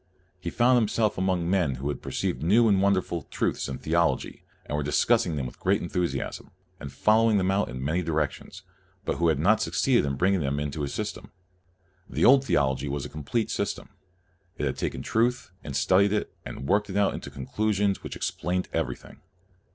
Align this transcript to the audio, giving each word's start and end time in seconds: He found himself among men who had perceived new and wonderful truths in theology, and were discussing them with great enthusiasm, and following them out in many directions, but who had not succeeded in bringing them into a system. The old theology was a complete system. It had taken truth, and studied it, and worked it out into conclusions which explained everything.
He 0.39 0.49
found 0.49 0.77
himself 0.79 1.15
among 1.15 1.47
men 1.47 1.75
who 1.75 1.87
had 1.89 2.01
perceived 2.01 2.41
new 2.41 2.67
and 2.67 2.81
wonderful 2.81 3.27
truths 3.29 3.67
in 3.69 3.77
theology, 3.77 4.43
and 4.65 4.75
were 4.75 4.81
discussing 4.81 5.35
them 5.35 5.45
with 5.45 5.59
great 5.59 5.79
enthusiasm, 5.79 6.49
and 6.79 6.91
following 6.91 7.37
them 7.37 7.51
out 7.51 7.69
in 7.69 7.85
many 7.85 8.01
directions, 8.01 8.63
but 9.05 9.17
who 9.17 9.27
had 9.27 9.37
not 9.37 9.61
succeeded 9.61 10.03
in 10.03 10.15
bringing 10.15 10.39
them 10.39 10.59
into 10.59 10.83
a 10.83 10.87
system. 10.87 11.29
The 12.09 12.25
old 12.25 12.43
theology 12.43 12.87
was 12.89 13.05
a 13.05 13.09
complete 13.09 13.51
system. 13.51 13.89
It 14.57 14.65
had 14.65 14.75
taken 14.75 15.03
truth, 15.03 15.51
and 15.63 15.75
studied 15.75 16.13
it, 16.13 16.33
and 16.43 16.65
worked 16.67 16.89
it 16.89 16.97
out 16.97 17.13
into 17.13 17.29
conclusions 17.29 18.01
which 18.01 18.15
explained 18.15 18.69
everything. 18.73 19.21